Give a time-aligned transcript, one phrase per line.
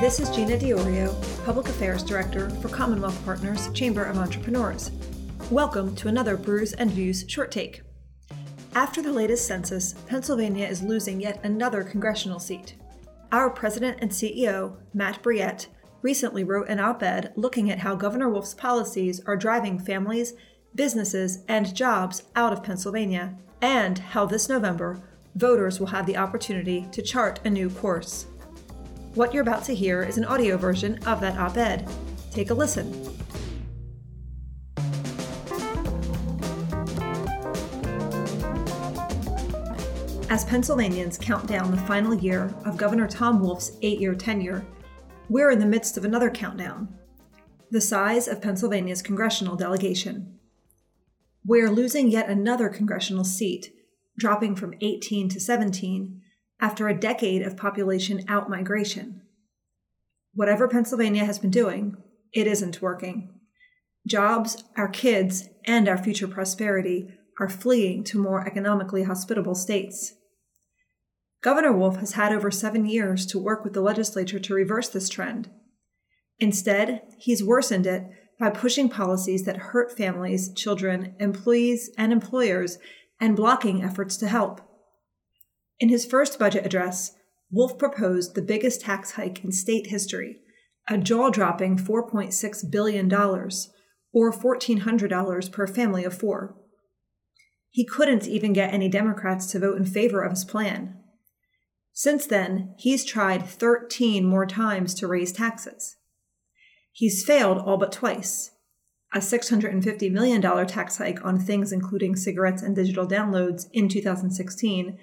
[0.00, 4.90] This is Gina Diorio, Public Affairs Director for Commonwealth Partners Chamber of Entrepreneurs.
[5.50, 7.82] Welcome to another Brews and Views short take.
[8.74, 12.76] After the latest census, Pennsylvania is losing yet another congressional seat.
[13.30, 15.66] Our president and CEO, Matt Brouillette,
[16.00, 20.32] recently wrote an op ed looking at how Governor Wolf's policies are driving families,
[20.74, 25.02] businesses, and jobs out of Pennsylvania, and how this November,
[25.34, 28.24] voters will have the opportunity to chart a new course.
[29.14, 31.88] What you're about to hear is an audio version of that op ed.
[32.30, 32.94] Take a listen.
[40.30, 44.64] As Pennsylvanians count down the final year of Governor Tom Wolf's eight year tenure,
[45.28, 46.96] we're in the midst of another countdown
[47.72, 50.38] the size of Pennsylvania's congressional delegation.
[51.44, 53.72] We're losing yet another congressional seat,
[54.18, 56.19] dropping from 18 to 17
[56.60, 59.20] after a decade of population outmigration.
[60.34, 61.96] Whatever Pennsylvania has been doing,
[62.32, 63.30] it isn't working.
[64.06, 67.08] Jobs, our kids, and our future prosperity
[67.40, 70.14] are fleeing to more economically hospitable states.
[71.42, 75.08] Governor Wolf has had over seven years to work with the legislature to reverse this
[75.08, 75.50] trend.
[76.38, 78.04] Instead, he's worsened it
[78.38, 82.78] by pushing policies that hurt families, children, employees, and employers,
[83.20, 84.60] and blocking efforts to help.
[85.80, 87.16] In his first budget address,
[87.50, 90.40] Wolf proposed the biggest tax hike in state history,
[90.88, 96.54] a jaw dropping $4.6 billion, or $1,400 per family of four.
[97.70, 100.96] He couldn't even get any Democrats to vote in favor of his plan.
[101.92, 105.96] Since then, he's tried 13 more times to raise taxes.
[106.92, 108.52] He's failed all but twice
[109.12, 114.98] a $650 million tax hike on things including cigarettes and digital downloads in 2016,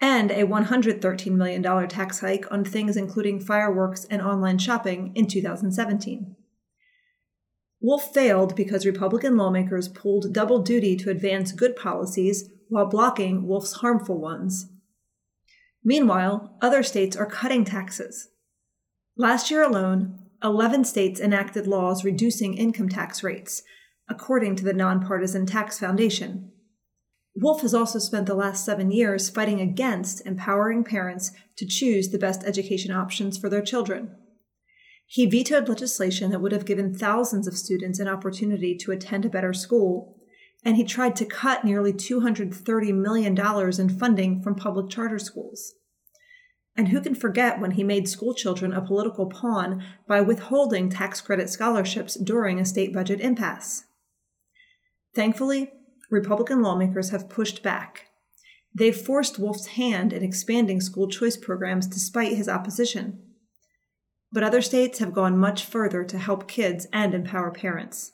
[0.00, 6.36] and a $113 million tax hike on things including fireworks and online shopping in 2017.
[7.82, 13.74] Wolf failed because Republican lawmakers pulled double duty to advance good policies while blocking Wolf's
[13.74, 14.66] harmful ones.
[15.82, 18.28] Meanwhile, other states are cutting taxes.
[19.16, 23.62] Last year alone, 11 states enacted laws reducing income tax rates,
[24.08, 26.52] according to the Nonpartisan Tax Foundation.
[27.36, 32.18] Wolf has also spent the last seven years fighting against empowering parents to choose the
[32.18, 34.16] best education options for their children.
[35.06, 39.28] He vetoed legislation that would have given thousands of students an opportunity to attend a
[39.28, 40.16] better school,
[40.64, 43.36] and he tried to cut nearly $230 million
[43.80, 45.74] in funding from public charter schools.
[46.76, 51.50] And who can forget when he made schoolchildren a political pawn by withholding tax credit
[51.50, 53.84] scholarships during a state budget impasse?
[55.14, 55.72] Thankfully,
[56.10, 58.06] Republican lawmakers have pushed back.
[58.74, 63.20] They've forced Wolf's hand in expanding school choice programs despite his opposition.
[64.32, 68.12] But other states have gone much further to help kids and empower parents.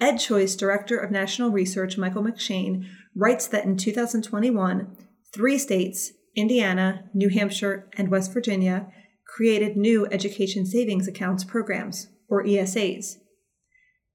[0.00, 4.96] EdChoice Director of National Research Michael McShane writes that in 2021,
[5.32, 8.88] three states, Indiana, New Hampshire, and West Virginia,
[9.26, 13.16] created new education savings accounts programs, or ESAs.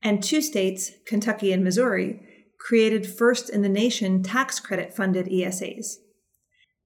[0.01, 2.21] And two states, Kentucky and Missouri,
[2.57, 5.97] created first in the nation tax credit funded ESAs.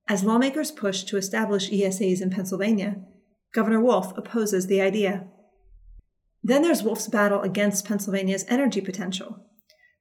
[0.07, 2.97] As lawmakers push to establish ESAs in Pennsylvania,
[3.53, 5.27] Governor Wolf opposes the idea.
[6.43, 9.45] Then there's Wolf's battle against Pennsylvania's energy potential.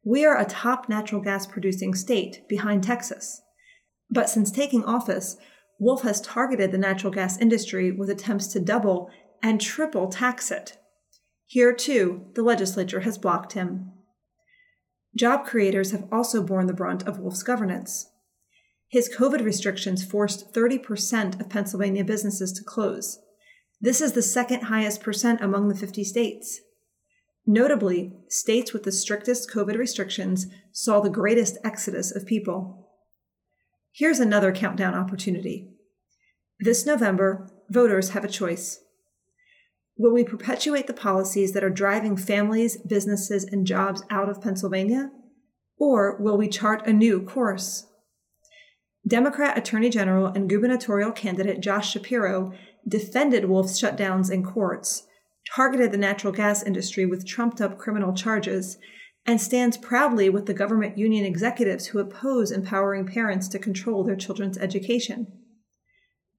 [0.04, 3.42] We are a top natural gas producing state behind Texas.
[4.10, 5.36] But since taking office,
[5.78, 9.10] Wolf has targeted the natural gas industry with attempts to double
[9.42, 10.76] and triple tax it.
[11.46, 13.92] Here, too, the legislature has blocked him.
[15.16, 18.06] Job creators have also borne the brunt of Wolf's governance.
[18.88, 23.18] His COVID restrictions forced 30% of Pennsylvania businesses to close.
[23.80, 26.60] This is the second highest percent among the 50 states.
[27.46, 32.90] Notably, states with the strictest COVID restrictions saw the greatest exodus of people.
[33.92, 35.70] Here's another countdown opportunity.
[36.60, 38.80] This November, voters have a choice.
[40.00, 45.10] Will we perpetuate the policies that are driving families, businesses, and jobs out of Pennsylvania?
[45.76, 47.86] Or will we chart a new course?
[49.06, 52.54] Democrat Attorney General and gubernatorial candidate Josh Shapiro
[52.88, 55.06] defended Wolf's shutdowns in courts,
[55.54, 58.78] targeted the natural gas industry with trumped up criminal charges,
[59.26, 64.16] and stands proudly with the government union executives who oppose empowering parents to control their
[64.16, 65.26] children's education.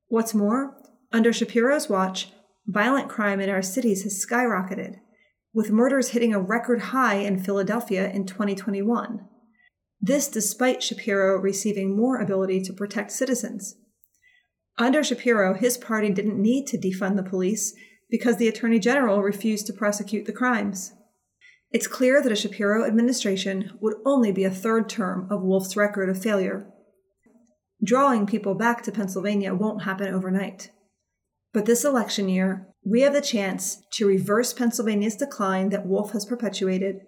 [0.08, 0.76] What's more,
[1.12, 2.32] under Shapiro's watch,
[2.66, 4.96] violent crime in our cities has skyrocketed,
[5.54, 9.28] with murders hitting a record high in Philadelphia in 2021.
[10.00, 13.76] This despite Shapiro receiving more ability to protect citizens.
[14.78, 17.74] Under Shapiro, his party didn't need to defund the police
[18.10, 20.94] because the Attorney General refused to prosecute the crimes.
[21.72, 26.10] It's clear that a Shapiro administration would only be a third term of Wolf's record
[26.10, 26.68] of failure.
[27.84, 30.72] Drawing people back to Pennsylvania won't happen overnight.
[31.54, 36.26] But this election year, we have the chance to reverse Pennsylvania's decline that Wolf has
[36.26, 37.02] perpetuated,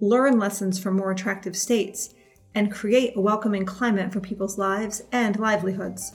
[0.00, 2.12] learn lessons from more attractive states,
[2.54, 6.12] and create a welcoming climate for people's lives and livelihoods.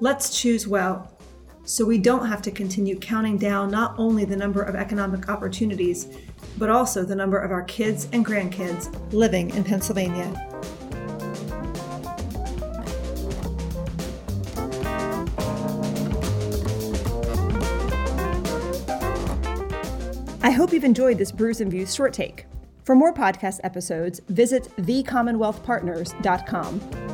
[0.00, 1.18] Let's choose well
[1.64, 6.08] so we don't have to continue counting down not only the number of economic opportunities,
[6.56, 10.32] but also the number of our kids and grandkids living in Pennsylvania.
[20.42, 22.46] I hope you've enjoyed this Brews and Views short take.
[22.84, 27.07] For more podcast episodes, visit thecommonwealthpartners.com.